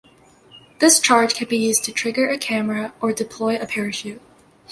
[0.79, 4.19] This charge can be used to trigger a camera, or deploy a parachute.